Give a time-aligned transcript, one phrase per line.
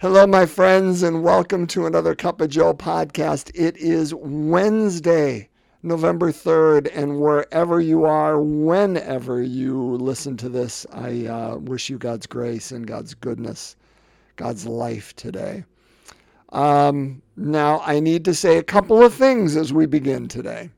[0.00, 3.50] Hello, my friends, and welcome to another Cup of Joe podcast.
[3.52, 5.48] It is Wednesday,
[5.82, 11.98] November 3rd, and wherever you are, whenever you listen to this, I uh, wish you
[11.98, 13.74] God's grace and God's goodness,
[14.36, 15.64] God's life today.
[16.50, 20.70] Um, now, I need to say a couple of things as we begin today.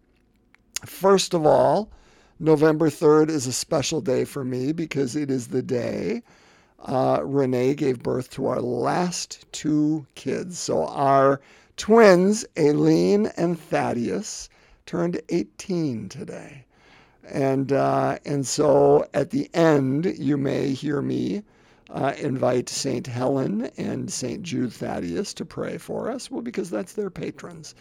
[0.86, 1.90] First of all,
[2.38, 6.22] November 3rd is a special day for me because it is the day
[6.84, 10.58] uh, Renee gave birth to our last two kids.
[10.58, 11.40] So our
[11.76, 14.48] twins, Aileen and Thaddeus,
[14.86, 16.64] turned 18 today.
[17.28, 21.42] And, uh, and so at the end, you may hear me
[21.90, 23.06] uh, invite St.
[23.06, 24.42] Helen and St.
[24.42, 26.30] Jude Thaddeus to pray for us.
[26.30, 27.74] Well, because that's their patrons.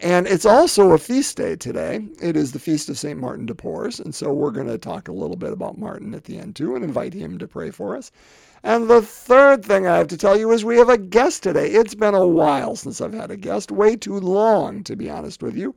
[0.00, 2.06] And it's also a feast day today.
[2.22, 3.18] It is the feast of St.
[3.18, 3.98] Martin de Porres.
[3.98, 6.76] And so we're going to talk a little bit about Martin at the end too
[6.76, 8.12] and invite him to pray for us.
[8.62, 11.70] And the third thing I have to tell you is we have a guest today.
[11.70, 15.42] It's been a while since I've had a guest, way too long, to be honest
[15.42, 15.74] with you.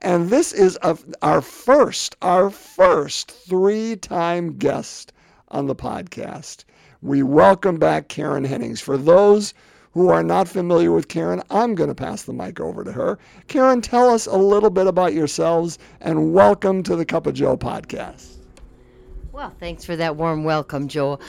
[0.00, 5.12] And this is a, our first, our first three time guest
[5.48, 6.64] on the podcast.
[7.00, 8.82] We welcome back Karen Hennings.
[8.82, 9.54] For those
[9.94, 13.16] who are not familiar with Karen, I'm going to pass the mic over to her.
[13.46, 17.56] Karen, tell us a little bit about yourselves and welcome to the Cup of Joe
[17.56, 18.38] podcast.
[19.30, 21.20] Well, thanks for that warm welcome, Joe.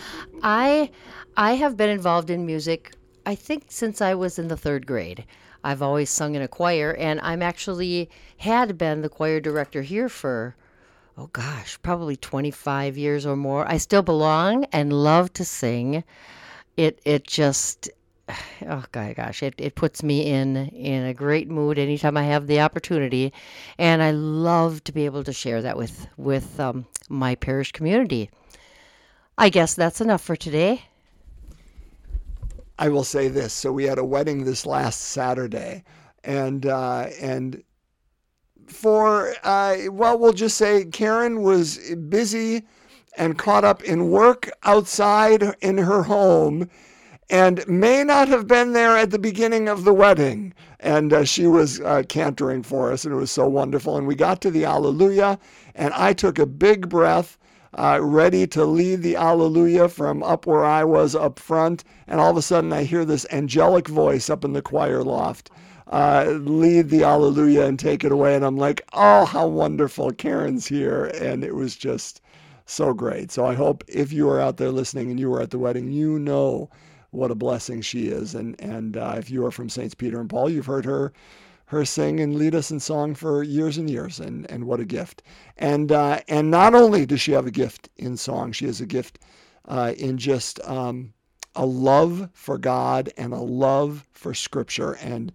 [0.42, 0.90] I
[1.38, 2.94] I have been involved in music
[3.24, 5.26] I think since I was in the 3rd grade.
[5.64, 10.10] I've always sung in a choir and I'm actually had been the choir director here
[10.10, 10.56] for
[11.18, 13.68] oh gosh, probably 25 years or more.
[13.68, 16.04] I still belong and love to sing.
[16.78, 17.90] It it just
[18.64, 22.48] oh my gosh, it, it puts me in in a great mood anytime I have
[22.48, 23.34] the opportunity,
[23.78, 28.30] and I love to be able to share that with with um, my parish community.
[29.38, 30.84] I guess that's enough for today.
[32.78, 35.84] I will say this: so we had a wedding this last Saturday,
[36.24, 37.64] and uh, and
[38.68, 41.78] for uh, well, we'll just say Karen was
[42.10, 42.64] busy
[43.18, 46.70] and caught up in work outside in her home
[47.30, 50.54] and may not have been there at the beginning of the wedding.
[50.80, 53.98] And uh, she was uh, cantoring for us, and it was so wonderful.
[53.98, 55.40] And we got to the Alleluia,
[55.74, 57.38] and I took a big breath,
[57.74, 61.84] uh, ready to lead the Alleluia from up where I was up front.
[62.08, 65.50] And all of a sudden, I hear this angelic voice up in the choir loft.
[65.88, 68.36] Uh, lead the Alleluia and take it away.
[68.36, 70.12] And I'm like, oh, how wonderful.
[70.12, 71.06] Karen's here.
[71.20, 72.22] And it was just
[72.66, 73.32] so great.
[73.32, 75.92] So I hope if you are out there listening and you were at the wedding,
[75.92, 76.70] you know
[77.16, 78.36] what a blessing she is.
[78.36, 81.14] And and uh, if you are from Saints Peter and Paul, you've heard her
[81.68, 84.86] her sing and lead us in song for years and years, and and what a
[84.86, 85.24] gift.
[85.58, 88.86] And uh, and not only does she have a gift in song, she has a
[88.86, 89.20] gift
[89.66, 91.14] uh, in just um,
[91.56, 94.94] a love for God and a love for Scripture.
[94.94, 95.32] And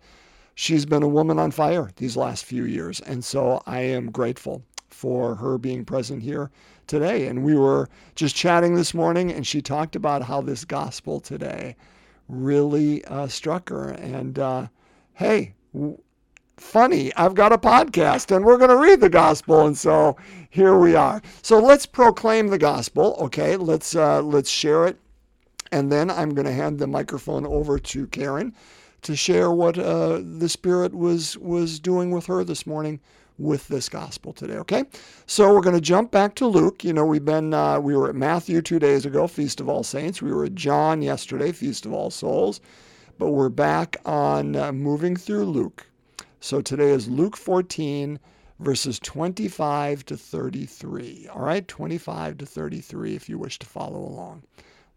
[0.54, 4.62] she's been a woman on fire these last few years, and so I am grateful
[4.88, 6.50] for her being present here
[6.90, 7.28] today.
[7.28, 11.76] And we were just chatting this morning, and she talked about how this gospel today
[12.28, 13.90] really uh, struck her.
[13.90, 14.66] And uh,
[15.14, 15.98] hey, w-
[16.56, 19.66] funny, I've got a podcast and we're going to read the gospel.
[19.66, 20.16] And so
[20.50, 21.22] here we are.
[21.42, 23.16] So let's proclaim the gospel.
[23.20, 24.98] Okay, let's, uh, let's share it.
[25.72, 28.54] And then I'm going to hand the microphone over to Karen
[29.02, 33.00] to share what uh, the Spirit was, was doing with her this morning
[33.40, 34.56] with this gospel today.
[34.56, 34.84] Okay,
[35.26, 36.84] so we're going to jump back to Luke.
[36.84, 39.82] You know, we've been uh, we were at Matthew two days ago, Feast of All
[39.82, 40.20] Saints.
[40.22, 42.60] We were at John yesterday, Feast of All Souls,
[43.18, 45.86] but we're back on uh, moving through Luke.
[46.40, 48.18] So today is Luke 14
[48.60, 51.28] verses 25 to 33.
[51.32, 54.42] All right, 25 to 33 if you wish to follow along.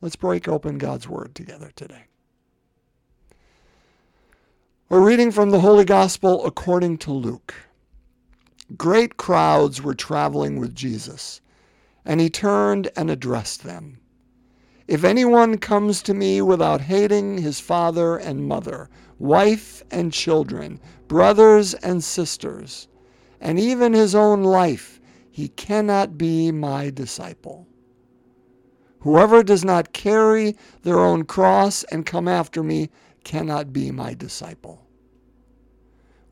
[0.02, 2.04] Let's break open God's Word together today.
[4.90, 7.56] We're reading from the Holy Gospel according to Luke.
[8.78, 11.42] Great crowds were traveling with Jesus,
[12.06, 14.00] and he turned and addressed them.
[14.88, 18.90] If anyone comes to me without hating his father and mother,
[19.20, 22.88] wife and children, brothers and sisters,
[23.40, 25.00] and even his own life,
[25.30, 27.68] he cannot be my disciple.
[29.00, 32.90] Whoever does not carry their own cross and come after me
[33.24, 34.83] cannot be my disciple.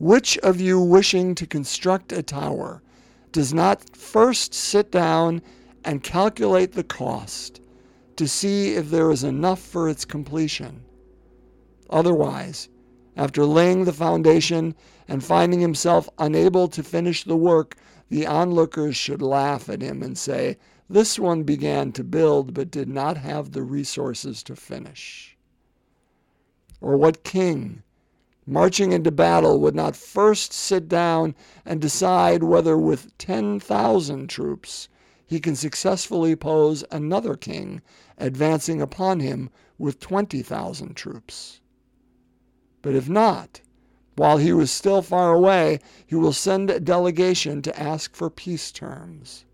[0.02, 2.82] Which of you wishing to construct a tower
[3.32, 5.44] does not first sit down
[5.86, 7.62] and calculate the cost
[8.16, 10.86] to see if there is enough for its completion?
[11.92, 12.68] Otherwise,
[13.16, 14.74] after laying the foundation
[15.08, 17.76] and finding himself unable to finish the work,
[18.10, 20.58] the onlookers should laugh at him and say,
[20.90, 25.38] This one began to build but did not have the resources to finish.
[26.82, 27.84] or what king
[28.48, 31.36] marching into battle would not first sit down
[31.66, 34.90] and decide whether with 10,000 troops
[35.26, 37.82] he can successfully oppose another king
[38.18, 41.62] advancing upon him with 20,000 troops.
[42.82, 43.62] But if not,
[44.16, 48.72] while he was still far away, he will send a delegation to ask for peace
[48.72, 49.46] terms.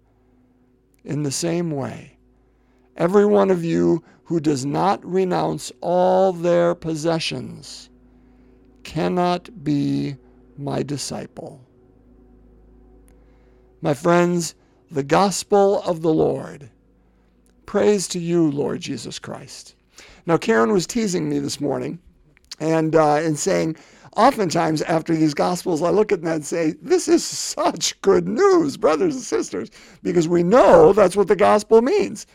[1.04, 2.18] In the same way,
[2.95, 7.89] every one of you who does not renounce all their possessions
[8.88, 10.16] cannot be
[10.57, 11.62] my disciple.
[13.81, 14.56] My friends,
[14.89, 16.69] the gospel of the Lord.
[17.66, 19.75] Praise to you, Lord Jesus Christ.
[20.25, 22.00] Now, Karen was teasing me this morning
[22.62, 23.75] and, uh, and saying,
[24.16, 28.78] oftentimes after these gospels, I look at them and say, This is such good news,
[28.78, 29.69] brothers and sisters,
[30.01, 32.25] because we know that's what the gospel means.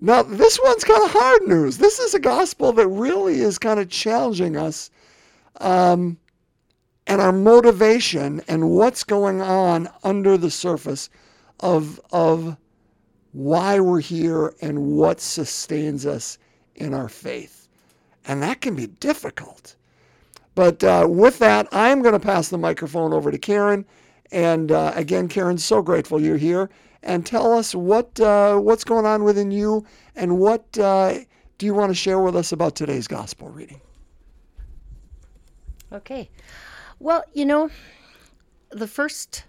[0.00, 1.76] Now, this one's kind of hard news.
[1.76, 4.90] This is a gospel that really is kind of challenging us
[5.60, 6.18] um,
[7.06, 11.08] and our motivation and what's going on under the surface
[11.60, 12.56] of, of
[13.32, 16.38] why we're here and what sustains us
[16.74, 17.68] in our faith.
[18.26, 19.76] And that can be difficult.
[20.54, 23.84] But uh, with that, I'm going to pass the microphone over to Karen.
[24.32, 26.70] And uh, again, Karen, so grateful you're here.
[27.02, 29.86] And tell us what uh, what's going on within you,
[30.16, 31.18] and what uh,
[31.56, 33.80] do you want to share with us about today's gospel reading?
[35.92, 36.30] Okay.
[36.98, 37.70] Well, you know,
[38.70, 39.44] the first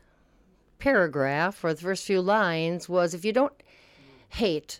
[0.80, 3.54] paragraph or the first few lines was if you don't
[4.30, 4.80] hate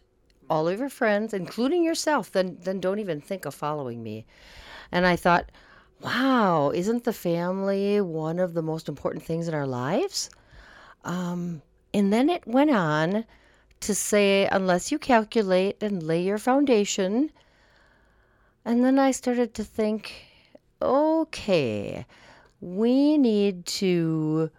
[0.50, 4.26] all of your friends, including yourself, then then don't even think of following me.
[4.92, 5.52] And I thought,
[6.02, 10.30] wow, isn't the family one of the most important things in our lives?
[11.04, 11.62] Um,
[11.94, 13.26] and then it went on
[13.82, 17.32] to say, unless you calculate and lay your foundation.
[18.66, 20.27] And then I started to think,
[20.82, 22.06] okay,
[22.62, 24.50] we need to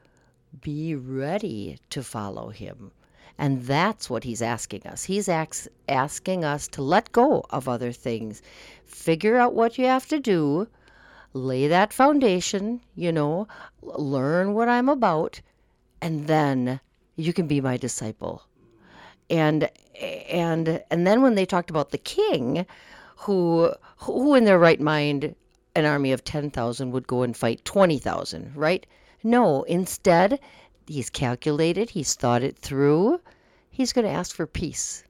[0.61, 2.91] be ready to follow him.
[3.38, 5.05] And that's what he's asking us.
[5.05, 8.43] He's ax- asking us to let go of other things,
[8.85, 10.67] figure out what you have to do,
[11.32, 13.47] lay that foundation, you know,
[13.82, 15.41] learn what I'm about,
[16.03, 16.81] and then
[17.17, 18.43] you can be my disciple.
[19.31, 19.71] And
[20.31, 22.67] and and then when they talked about the king,
[23.17, 25.35] who who in their right mind
[25.78, 28.86] an army of 10,000 would go and fight 20,000, right?
[29.22, 30.38] No, instead,
[30.86, 33.20] he's calculated, he's thought it through,
[33.70, 35.04] he's going to ask for peace.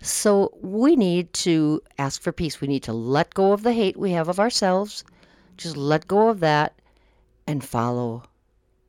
[0.00, 2.60] So we need to ask for peace.
[2.60, 5.04] We need to let go of the hate we have of ourselves,
[5.56, 6.74] just let go of that
[7.46, 8.24] and follow,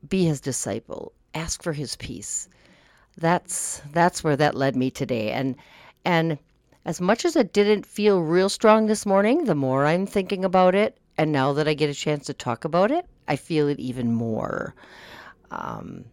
[0.09, 2.49] be his disciple, ask for his peace.
[3.17, 5.29] That's that's where that led me today.
[5.29, 5.55] And
[6.03, 6.39] and
[6.85, 10.75] as much as it didn't feel real strong this morning, the more I'm thinking about
[10.75, 13.79] it, and now that I get a chance to talk about it, I feel it
[13.79, 14.75] even more.
[15.51, 16.05] Um,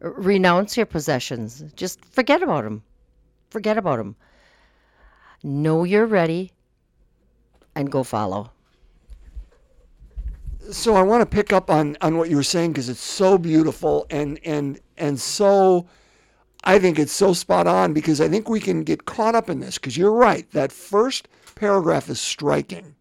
[0.00, 1.64] renounce your possessions.
[1.76, 2.82] Just forget about them.
[3.50, 4.16] Forget about them.
[5.42, 6.52] Know you're ready
[7.74, 8.50] and go follow.
[10.70, 13.38] So I want to pick up on, on what you were saying because it's so
[13.38, 15.86] beautiful and and and so
[16.64, 19.60] I think it's so spot on because I think we can get caught up in
[19.60, 20.50] this because you're right.
[20.52, 22.94] That first paragraph is striking.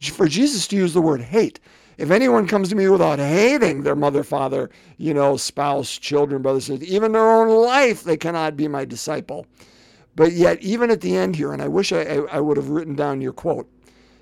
[0.00, 1.60] For Jesus to use the word hate,
[1.98, 6.64] if anyone comes to me without hating their mother, father, you know, spouse, children, brothers,
[6.64, 9.46] sisters, even their own life, they cannot be my disciple.
[10.16, 12.96] But yet, even at the end here, and I wish I, I would have written
[12.96, 13.70] down your quote.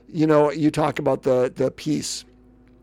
[0.08, 2.25] You know, you talk about the the peace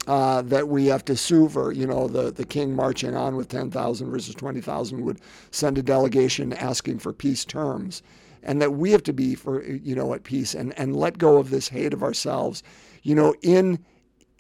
[0.08, 1.72] uh, that we have to sue for.
[1.72, 5.20] You know, the, the king marching on with 10,000 versus 20,000 would
[5.52, 8.02] send a delegation asking for peace terms.
[8.44, 11.38] And that we have to be for, you know, at peace and, and let go
[11.38, 12.62] of this hate of ourselves.
[13.02, 13.84] You know, in,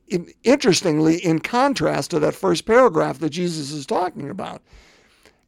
[0.07, 4.61] in interestingly, in contrast to that first paragraph that Jesus is talking about.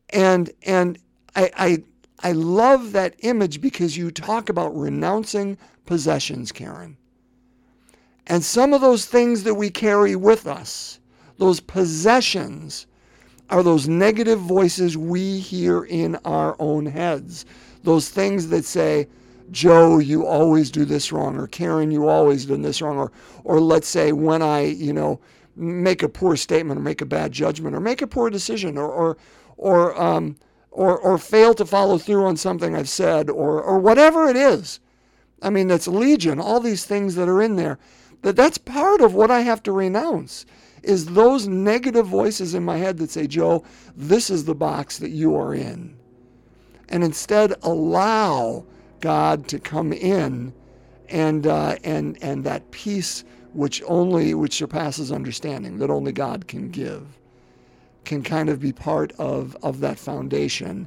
[0.09, 0.97] And and
[1.35, 1.83] I, I
[2.19, 6.97] I love that image because you talk about renouncing possessions, Karen.
[8.27, 10.99] And some of those things that we carry with us,
[11.37, 12.85] those possessions,
[13.49, 17.45] are those negative voices we hear in our own heads.
[17.83, 19.07] Those things that say,
[19.51, 23.11] Joe, you always do this wrong, or Karen, you always do this wrong, or,
[23.45, 25.21] or let's say when I, you know,
[25.55, 28.91] make a poor statement or make a bad judgment or make a poor decision or,
[28.91, 29.17] or,
[29.55, 30.35] or, um,
[30.71, 34.81] or, or fail to follow through on something I've said or, or whatever it is.
[35.41, 37.79] I mean, it's legion, all these things that are in there
[38.27, 40.45] that that's part of what I have to renounce
[40.83, 43.63] is those negative voices in my head that say, Joe,
[43.95, 45.95] this is the box that you are in.
[46.89, 48.65] And instead allow
[48.99, 50.51] God to come in
[51.07, 56.69] and uh, and and that peace which only which surpasses understanding that only God can
[56.69, 57.07] give
[58.03, 60.85] can kind of be part of of that foundation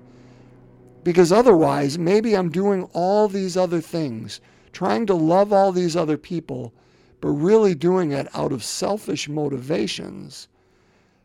[1.04, 4.42] because otherwise maybe I'm doing all these other things
[4.74, 6.74] trying to love all these other people
[7.20, 10.48] but really doing it out of selfish motivations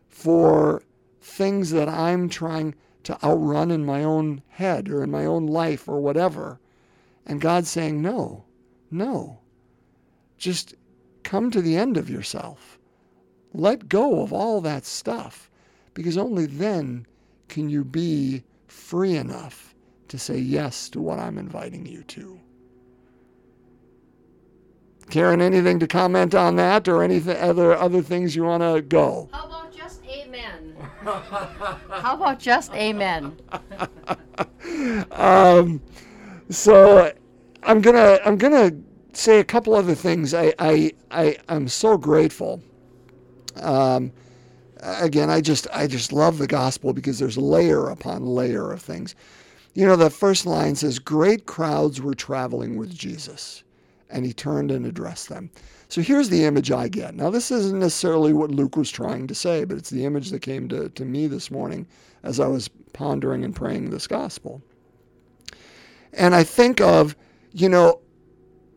[0.09, 0.83] for
[1.21, 5.87] things that I'm trying to outrun in my own head or in my own life
[5.87, 6.59] or whatever
[7.25, 8.45] and God's saying no
[8.91, 9.39] no
[10.37, 10.75] just
[11.23, 12.77] come to the end of yourself.
[13.53, 15.49] Let go of all that stuff
[15.93, 17.05] because only then
[17.47, 19.73] can you be free enough
[20.07, 22.39] to say yes to what I'm inviting you to.
[25.09, 29.29] Karen, anything to comment on that or any other other things you want to go?
[29.31, 30.75] How about just amen?
[31.03, 33.37] How about just amen?
[35.11, 35.81] um,
[36.49, 37.11] so
[37.63, 38.71] I'm gonna I'm gonna
[39.17, 40.33] say a couple other things.
[40.33, 42.61] I, I, I, I'm so grateful.
[43.57, 44.11] Um,
[44.81, 49.15] again, I just, I just love the gospel because there's layer upon layer of things.
[49.73, 53.63] You know, the first line says, Great crowds were traveling with Jesus,
[54.15, 55.51] and he turned and addressed them.
[55.89, 57.15] So here's the image I get.
[57.15, 60.41] Now, this isn't necessarily what Luke was trying to say, but it's the image that
[60.41, 61.85] came to, to me this morning
[62.23, 64.61] as I was pondering and praying this gospel.
[66.13, 67.13] And I think of,
[67.51, 67.99] you know,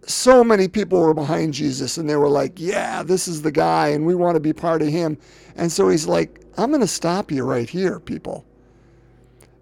[0.05, 3.89] so many people were behind Jesus and they were like, yeah, this is the guy
[3.89, 5.17] and we want to be part of him.
[5.55, 8.45] And so he's like, I'm going to stop you right here, people.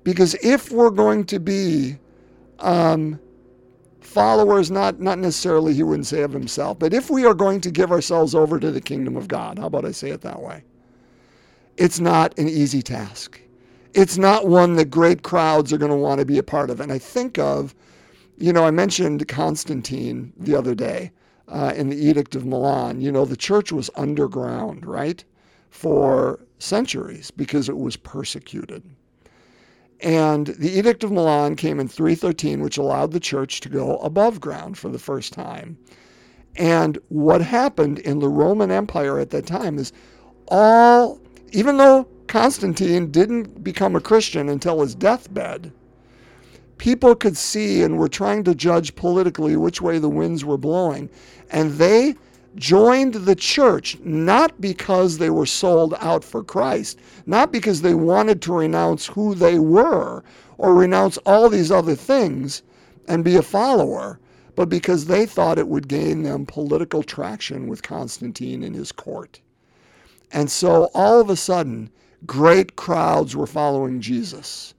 [0.04, 1.98] Because if we're going to be
[2.60, 3.20] um,
[4.06, 7.70] followers, not, not necessarily, he wouldn't say of himself, but if we are going to
[7.70, 10.64] give ourselves over to the kingdom of God, how about I say it that way?
[11.76, 13.40] It's not an easy task.
[13.94, 16.80] It's not one that great crowds are going to want to be a part of.
[16.80, 17.74] And I think of
[18.38, 21.12] you know, I mentioned Constantine the other day
[21.48, 23.00] uh, in the Edict of Milan.
[23.00, 25.24] You know, the church was underground, right,
[25.70, 28.82] for centuries because it was persecuted.
[30.00, 34.40] And the Edict of Milan came in 313, which allowed the church to go above
[34.40, 35.78] ground for the first time.
[36.56, 39.92] And what happened in the Roman Empire at that time is
[40.48, 41.20] all,
[41.52, 45.72] even though Constantine didn't become a Christian until his deathbed,
[46.78, 51.08] people could see and were trying to judge politically which way the winds were blowing.
[51.50, 52.14] And they
[52.56, 58.42] joined the church not because they were sold out for Christ, not because they wanted
[58.42, 60.24] to renounce who they were
[60.58, 62.62] or renounce all these other things
[63.06, 64.18] and be a follower,
[64.56, 69.40] but because they thought it would gain them political traction with Constantine and his court.
[70.32, 71.90] And so all of a sudden,
[72.24, 74.74] great crowds were following Jesus,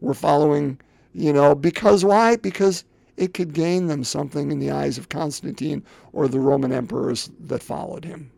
[0.00, 0.78] were following
[1.16, 2.36] you know, because why?
[2.36, 2.84] Because
[3.16, 5.82] it could gain them something in the eyes of Constantine
[6.12, 8.30] or the Roman emperors that followed him.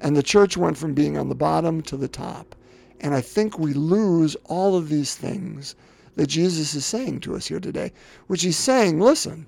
[0.00, 2.54] And the church went from being on the bottom to the top.
[3.00, 5.74] And I think we lose all of these things
[6.16, 7.92] that Jesus is saying to us here today,
[8.26, 9.46] which he's saying, listen,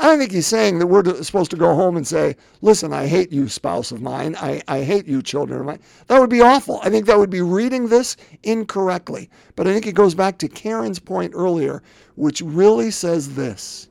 [0.00, 3.06] I don't think he's saying that we're supposed to go home and say, listen, I
[3.06, 4.36] hate you, spouse of mine.
[4.36, 5.80] I, I hate you, children of mine.
[6.06, 6.78] That would be awful.
[6.84, 9.28] I think that would be reading this incorrectly.
[9.56, 11.82] But I think it goes back to Karen's point earlier,
[12.14, 13.88] which really says this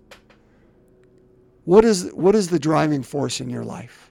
[1.66, 4.10] What is, what is the driving force in your life?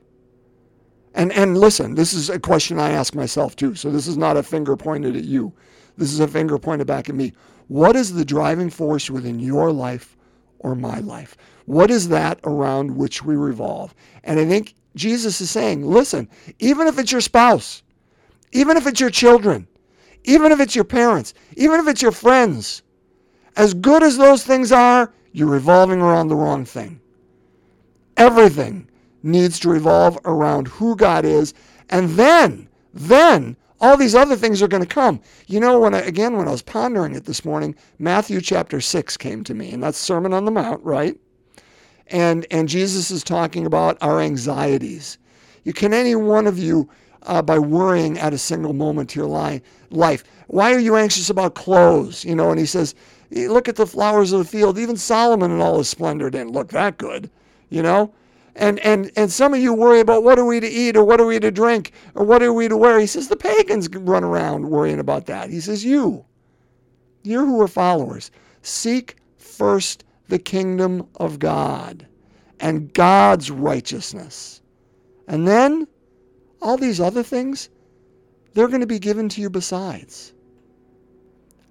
[1.14, 3.74] And, and listen, this is a question I ask myself too.
[3.74, 5.54] So this is not a finger pointed at you.
[5.96, 7.32] This is a finger pointed back at me.
[7.68, 10.15] What is the driving force within your life
[10.66, 11.36] or my life?
[11.66, 13.94] What is that around which we revolve?
[14.24, 17.84] And I think Jesus is saying, listen, even if it's your spouse,
[18.50, 19.68] even if it's your children,
[20.24, 22.82] even if it's your parents, even if it's your friends,
[23.56, 27.00] as good as those things are, you're revolving around the wrong thing.
[28.16, 28.90] Everything
[29.22, 31.54] needs to revolve around who God is,
[31.90, 35.20] and then, then all these other things are going to come.
[35.46, 39.16] You know, when I, again, when I was pondering it this morning, Matthew chapter 6
[39.16, 41.18] came to me, and that's Sermon on the Mount, right?
[42.08, 45.18] And, and Jesus is talking about our anxieties.
[45.64, 46.88] You can any one of you,
[47.22, 51.28] uh, by worrying at a single moment to your li- life, why are you anxious
[51.28, 52.24] about clothes?
[52.24, 52.94] You know, and he says,
[53.30, 54.78] look at the flowers of the field.
[54.78, 57.28] Even Solomon in all his splendor didn't look that good,
[57.68, 58.12] you know?
[58.58, 61.20] And, and, and some of you worry about what are we to eat or what
[61.20, 62.98] are we to drink or what are we to wear.
[62.98, 65.50] He says the pagans run around worrying about that.
[65.50, 66.24] He says, You,
[67.22, 68.30] you who are followers,
[68.62, 72.06] seek first the kingdom of God
[72.58, 74.62] and God's righteousness.
[75.28, 75.86] And then
[76.62, 77.68] all these other things,
[78.54, 80.32] they're going to be given to you besides.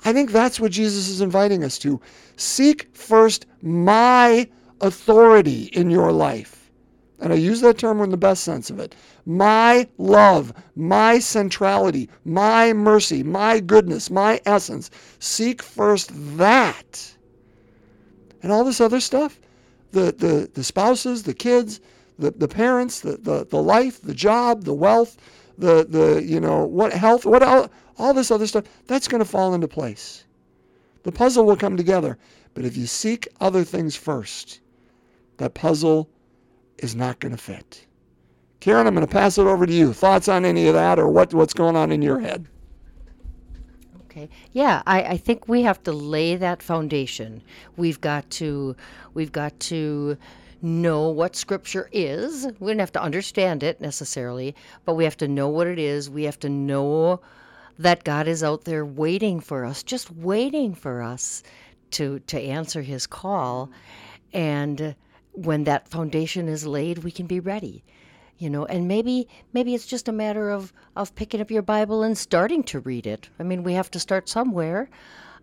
[0.03, 1.99] I think that's what Jesus is inviting us to.
[2.35, 4.47] Seek first my
[4.81, 6.64] authority in your life.
[7.19, 8.93] And I use that term in the best sense of it.
[9.25, 14.91] My love, my centrality, my mercy, my goodness, my essence.
[15.19, 17.15] Seek first that.
[18.43, 19.39] And all this other stuff,
[19.91, 21.79] the, the, the spouses, the kids,
[22.19, 25.17] the, the parents, the, the, the life, the job, the wealth,
[25.57, 29.29] the, the you know, what health, what all, all this other stuff, that's going to
[29.29, 30.25] fall into place.
[31.03, 32.17] The puzzle will come together.
[32.53, 34.59] But if you seek other things first,
[35.37, 36.09] that puzzle
[36.77, 37.85] is not going to fit.
[38.59, 39.93] Karen, I'm going to pass it over to you.
[39.93, 42.47] Thoughts on any of that or what, what's going on in your head?
[44.15, 44.29] Okay.
[44.53, 47.43] Yeah, I, I think we have to lay that foundation.
[47.75, 48.73] We've got to
[49.13, 50.17] we've got to
[50.61, 52.47] know what scripture is.
[52.59, 54.55] We don't have to understand it necessarily,
[54.85, 56.09] but we have to know what it is.
[56.09, 57.19] We have to know
[57.77, 61.43] that God is out there waiting for us, just waiting for us
[61.91, 63.69] to to answer his call.
[64.31, 64.95] And
[65.35, 67.83] when that foundation is laid, we can be ready.
[68.37, 72.03] You know, and maybe maybe it's just a matter of of picking up your Bible
[72.03, 73.29] and starting to read it.
[73.39, 74.89] I mean, we have to start somewhere.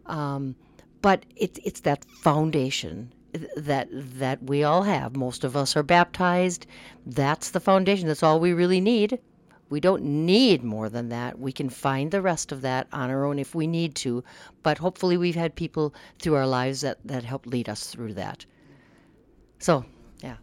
[0.06, 0.56] Um,
[1.00, 3.12] but it's it's that foundation
[3.56, 5.16] that that we all have.
[5.16, 6.66] Most of us are baptized.
[7.06, 8.08] That's the foundation.
[8.08, 9.18] That's all we really need.
[9.70, 11.38] We don't need more than that.
[11.38, 14.22] We can find the rest of that on our own if we need to.
[14.62, 18.44] But hopefully, we've had people through our lives that, that help lead us through that.
[19.62, 19.84] So,
[20.24, 20.38] yeah.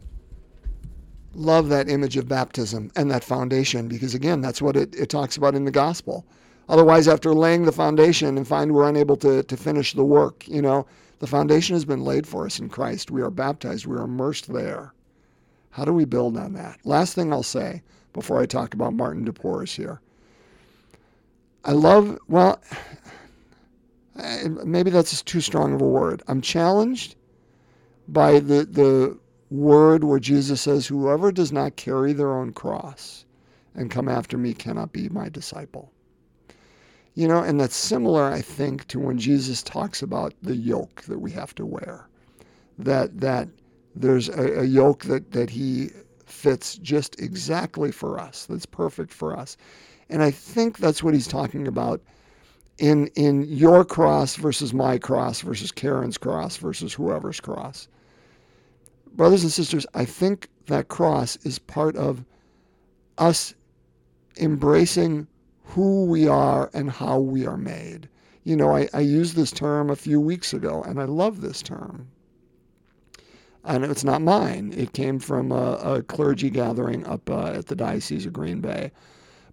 [1.34, 5.36] Love that image of baptism and that foundation because, again, that's what it, it talks
[5.36, 6.24] about in the gospel.
[6.70, 10.62] Otherwise, after laying the foundation and find we're unable to, to finish the work, you
[10.62, 10.86] know,
[11.18, 13.10] the foundation has been laid for us in Christ.
[13.10, 14.94] We are baptized, we are immersed there.
[15.68, 16.78] How do we build on that?
[16.84, 17.82] Last thing I'll say
[18.14, 20.00] before I talk about Martin de Porres here.
[21.66, 22.58] I love, well,
[24.64, 26.22] maybe that's too strong of a word.
[26.26, 27.16] I'm challenged
[28.12, 29.18] by the, the
[29.50, 33.24] word where Jesus says, Whoever does not carry their own cross
[33.74, 35.92] and come after me cannot be my disciple.
[37.14, 41.18] You know, and that's similar, I think, to when Jesus talks about the yoke that
[41.18, 42.08] we have to wear.
[42.78, 43.48] That that
[43.94, 45.90] there's a, a yoke that, that he
[46.24, 49.56] fits just exactly for us, that's perfect for us.
[50.08, 52.00] And I think that's what he's talking about
[52.78, 57.88] in in your cross versus my cross versus Karen's cross versus whoever's cross.
[59.14, 62.24] Brothers and sisters, I think that cross is part of
[63.18, 63.54] us
[64.38, 65.26] embracing
[65.64, 68.08] who we are and how we are made.
[68.44, 71.62] You know, I, I used this term a few weeks ago, and I love this
[71.62, 72.08] term
[73.64, 74.72] and it's not mine.
[74.76, 78.90] It came from a, a clergy gathering up uh, at the Diocese of Green Bay.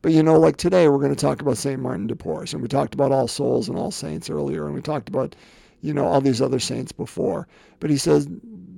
[0.02, 1.82] But you know, like today, we're going to talk about St.
[1.82, 4.82] Martin de Porres, and we talked about All Souls and All Saints earlier, and we
[4.82, 5.36] talked about,
[5.82, 7.48] you know, all these other saints before.
[7.80, 8.28] But he says,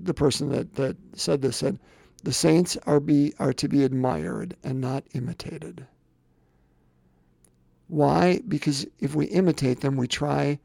[0.10, 1.80] the person that, that said this said,
[2.24, 5.86] the saints are, be, are to be admired and not imitated.
[7.88, 8.41] Why?
[8.48, 10.60] Because if we imitate them, we try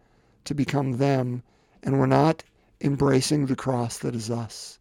[0.47, 1.43] to become them,
[1.83, 2.43] and we're not
[2.81, 4.79] embracing the cross that is us.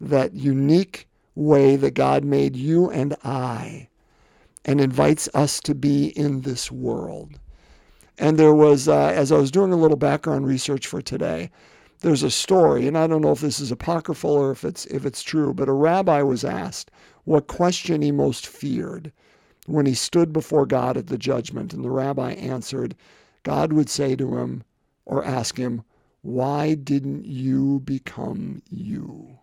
[0.00, 3.88] That unique way that God made you and I
[4.64, 7.38] and invites us to be in this world.
[8.18, 11.50] And there was, uh, as I was doing a little background research for today,
[12.02, 15.06] there's a story, and I don't know if this is apocryphal or if it's if
[15.06, 16.90] it's true, but a rabbi was asked
[17.24, 19.12] what question he most feared
[19.66, 22.96] when he stood before God at the judgment, and the rabbi answered,
[23.44, 24.64] God would say to him
[25.04, 25.82] or ask him,
[26.22, 29.38] why didn't you become you?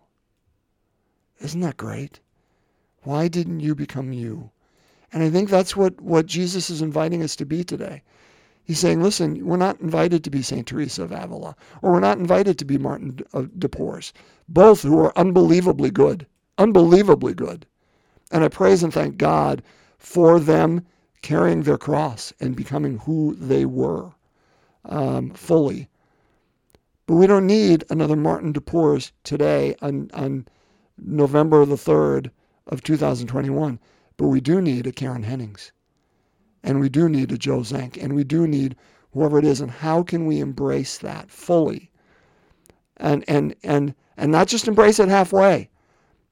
[1.40, 2.20] Isn't that great?
[3.02, 4.50] Why didn't you become you?
[5.12, 8.02] And I think that's what, what Jesus is inviting us to be today.
[8.70, 10.64] He's saying, listen, we're not invited to be St.
[10.64, 13.18] Teresa of Avila, or we're not invited to be Martin
[13.58, 14.12] de Porres,
[14.48, 16.24] both who are unbelievably good,
[16.56, 17.66] unbelievably good.
[18.30, 19.62] And I praise and thank God
[19.98, 20.86] for them
[21.20, 24.12] carrying their cross and becoming who they were
[24.84, 25.88] um, fully
[27.10, 30.46] but we don't need another Martin de Porres today on, on
[30.96, 32.30] November the 3rd
[32.68, 33.80] of 2021.
[34.16, 35.72] But we do need a Karen Hennings.
[36.62, 38.76] And we do need a Joe Zank, And we do need
[39.12, 39.60] whoever it is.
[39.60, 41.90] And how can we embrace that fully?
[42.98, 45.70] And, and, and, and not just embrace it halfway,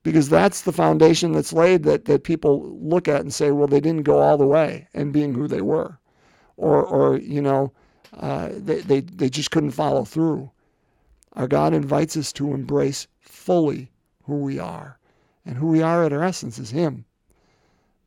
[0.03, 3.81] because that's the foundation that's laid that, that people look at and say, well, they
[3.81, 5.99] didn't go all the way in being who they were.
[6.57, 7.73] Or, or you know,
[8.15, 10.51] uh, they, they, they just couldn't follow through.
[11.35, 13.91] Our God invites us to embrace fully
[14.25, 14.99] who we are.
[15.47, 17.07] And who we are at our essence is Him.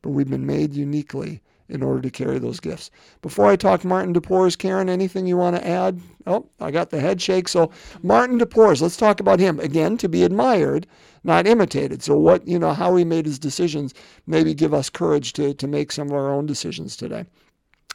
[0.02, 1.41] But we've been made uniquely
[1.72, 2.90] in order to carry those gifts.
[3.22, 6.00] Before I talk Martin de Porres, Karen, anything you want to add?
[6.26, 7.48] Oh, I got the head shake.
[7.48, 7.70] So
[8.02, 9.96] Martin de Porres, let's talk about him again.
[9.96, 10.86] To be admired,
[11.24, 12.02] not imitated.
[12.02, 13.94] So what you know, how he made his decisions,
[14.26, 17.24] maybe give us courage to to make some of our own decisions today.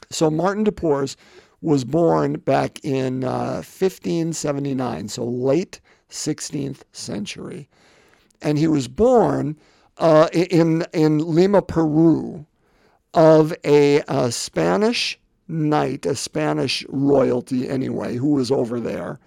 [0.09, 1.15] So Martin de Porres
[1.61, 7.69] was born back in uh, 1579, so late 16th century,
[8.41, 9.55] and he was born
[9.97, 12.45] uh, in in Lima, Peru,
[13.13, 19.19] of a, a, Spanish knight, a Spanish royalty anyway, who was over there.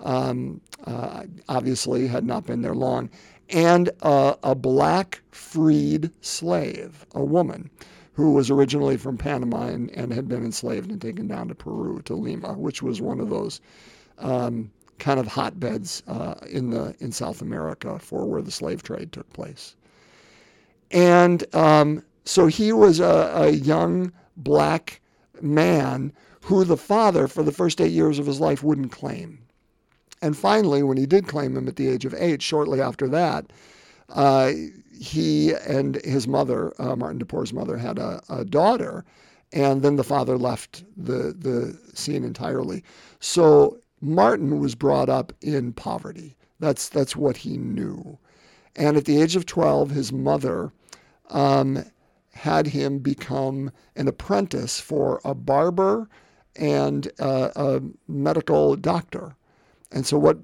[0.00, 3.10] Um, uh, obviously, had not been there long,
[3.50, 7.70] and a black freed slave, a woman
[8.12, 12.02] who was originally from Panama and, and, had been enslaved and taken down to Peru,
[12.02, 13.60] to Lima, which was one of those
[14.18, 19.12] um, kind of hotbeds uh, in the in South America for where the slave trade
[19.12, 19.76] took place.
[20.90, 25.00] And um, so he was a, a young black
[25.40, 26.12] man
[26.42, 29.38] who the father, for the first eight years of his life, wouldn't claim.
[30.20, 33.50] And finally, when he did claim him at the age of eight, shortly after that,
[34.10, 34.52] uh,
[35.00, 39.06] he and his mother, uh, Martin de Porres' mother, had a, a, daughter,
[39.54, 42.84] and then the father left the the scene entirely.
[43.20, 46.36] So Martin was brought up in poverty.
[46.60, 48.18] That's that's what he knew,
[48.76, 50.72] and at the age of twelve, his mother
[51.30, 51.84] um,
[52.38, 56.08] had him become an apprentice for a barber
[56.54, 59.34] and a medical doctor.
[59.90, 60.38] And so what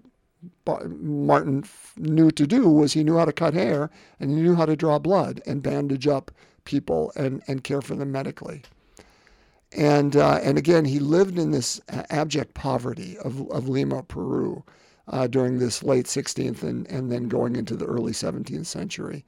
[0.89, 1.65] Martin
[1.97, 4.77] knew to do was he knew how to cut hair and he knew how to
[4.77, 6.31] draw blood and bandage up
[6.65, 8.63] people and, and care for them medically.
[9.73, 14.65] And, uh, and again, he lived in this abject poverty of, of Lima, Peru,
[15.09, 19.25] uh, during this late 16th and, and then going into the early 17th century.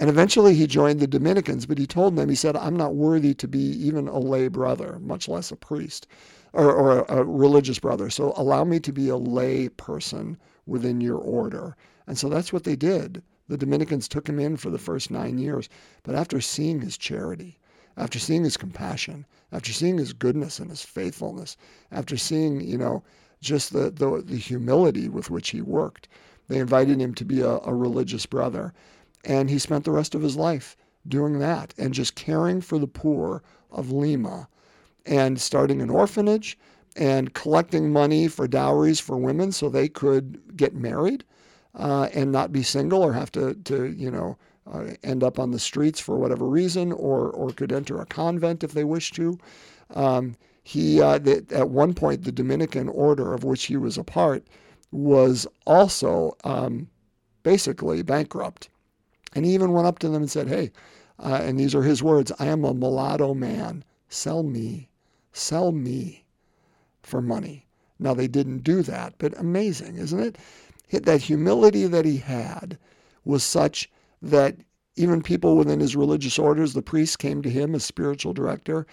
[0.00, 3.34] And eventually he joined the Dominicans, but he told them, he said, I'm not worthy
[3.34, 6.06] to be even a lay brother, much less a priest
[6.54, 8.08] or, or a, a religious brother.
[8.08, 11.76] So allow me to be a lay person within your order.
[12.06, 13.22] And so that's what they did.
[13.48, 15.68] The Dominicans took him in for the first nine years.
[16.02, 17.58] But after seeing his charity,
[17.98, 21.58] after seeing his compassion, after seeing his goodness and his faithfulness,
[21.92, 23.02] after seeing, you know,
[23.42, 26.08] just the, the, the humility with which he worked,
[26.48, 28.72] they invited him to be a, a religious brother.
[29.24, 32.86] And he spent the rest of his life doing that and just caring for the
[32.86, 34.48] poor of Lima
[35.06, 36.58] and starting an orphanage
[36.96, 41.24] and collecting money for dowries for women so they could get married
[41.74, 44.36] uh, and not be single or have to, to you know,
[44.70, 48.64] uh, end up on the streets for whatever reason or, or could enter a convent
[48.64, 49.38] if they wished to.
[49.94, 54.04] Um, he, uh, the, at one point, the Dominican order of which he was a
[54.04, 54.46] part
[54.92, 56.88] was also um,
[57.42, 58.68] basically bankrupt.
[59.32, 60.70] And he even went up to them and said, Hey,
[61.18, 63.84] uh, and these are his words I am a mulatto man.
[64.08, 64.90] Sell me
[65.32, 66.24] sell me
[67.02, 67.66] for money.
[67.98, 70.38] Now, they didn't do that, but amazing, isn't it?
[71.04, 72.78] That humility that he had
[73.24, 73.90] was such
[74.22, 74.56] that
[74.96, 78.86] even people within his religious orders, the priests came to him as spiritual director,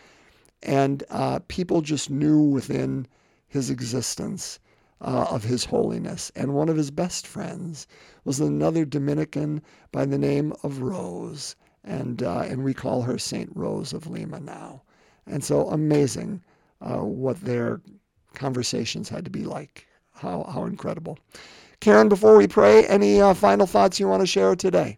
[0.62, 3.08] and uh, people just knew within
[3.48, 4.60] his existence
[5.02, 6.32] uh, of his holiness.
[6.36, 7.88] And one of his best friends
[8.26, 13.50] was another Dominican by the name of Rose, and uh, and we call her Saint
[13.56, 14.82] Rose of Lima now.
[15.26, 16.42] And so amazing
[16.82, 17.82] uh, what their
[18.34, 19.88] conversations had to be like.
[20.14, 21.20] How, how incredible.
[21.80, 24.98] Karen, before we pray, any uh, final thoughts you want to share today?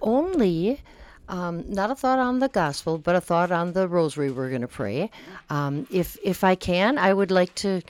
[0.00, 0.80] Only
[1.28, 4.62] um, not a thought on the gospel, but a thought on the rosary we're going
[4.62, 5.10] to pray.
[5.50, 7.82] Um, if if I can, I would like to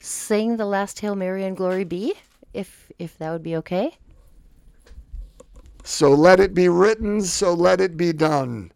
[0.00, 2.14] sing the last Hail Mary and Glory Be,
[2.52, 3.96] if if that would be okay.
[5.84, 8.70] So let it be written, so let it be done.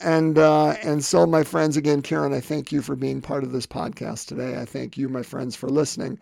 [0.00, 3.52] And uh, and so, my friends, again, Karen, I thank you for being part of
[3.52, 4.58] this podcast today.
[4.60, 6.18] I thank you, my friends, for listening.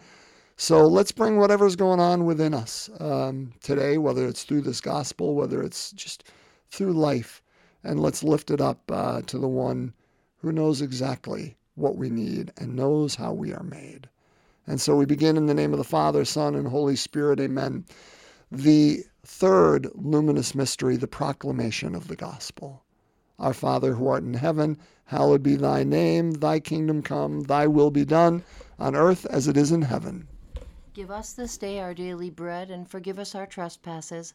[0.56, 5.34] So let's bring whatever's going on within us um, today, whether it's through this gospel,
[5.34, 6.24] whether it's just
[6.74, 7.42] through life,
[7.82, 9.92] and let's lift it up uh, to the one
[10.38, 14.08] who knows exactly what we need and knows how we are made.
[14.66, 17.40] And so we begin in the name of the Father, Son, and Holy Spirit.
[17.40, 17.84] Amen.
[18.50, 22.82] The third luminous mystery, the proclamation of the gospel.
[23.38, 26.32] Our Father who art in heaven, hallowed be thy name.
[26.32, 28.42] Thy kingdom come, thy will be done,
[28.78, 30.28] on earth as it is in heaven.
[30.94, 34.34] Give us this day our daily bread, and forgive us our trespasses,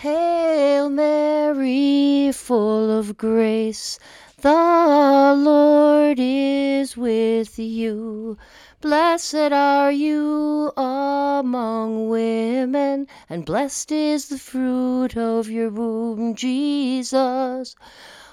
[0.00, 3.98] Hail Mary, full of grace,
[4.42, 8.36] the Lord is with you.
[8.82, 17.74] Blessed are you among women, and blessed is the fruit of your womb, Jesus.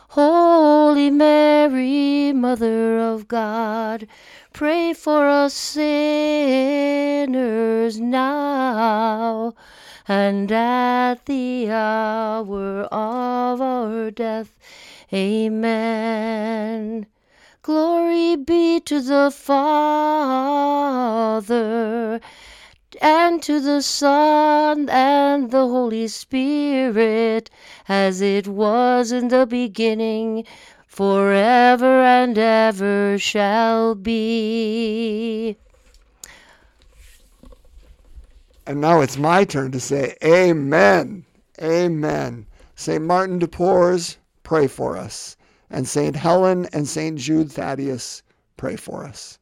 [0.10, 4.06] Holy Mary, Mother of God,
[4.52, 6.42] pray for us sinners
[8.02, 9.54] now
[10.08, 14.58] and at the hour of our death.
[15.14, 17.06] Amen.
[17.62, 19.80] Glory be to the Father,
[23.02, 27.50] and to the Son, and the Holy Spirit,
[27.88, 30.46] as it was in the beginning,
[30.88, 35.58] forever and ever shall be.
[38.66, 41.26] And now it's my turn to say, Amen.
[41.62, 42.46] Amen.
[42.76, 43.04] St.
[43.04, 45.36] Martin de Porres, pray for us.
[45.70, 46.16] And St.
[46.16, 47.18] Helen and St.
[47.18, 48.24] Jude Thaddeus,
[48.56, 49.38] pray for us.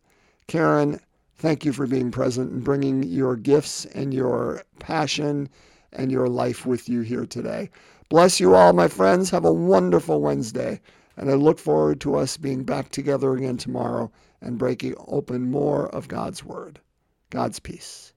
[0.47, 0.99] Karen,
[1.35, 5.49] thank you for being present and bringing your gifts and your passion
[5.93, 7.69] and your life with you here today.
[8.09, 9.29] Bless you all, my friends.
[9.29, 10.81] Have a wonderful Wednesday.
[11.15, 15.89] And I look forward to us being back together again tomorrow and breaking open more
[15.89, 16.79] of God's Word.
[17.29, 18.13] God's peace.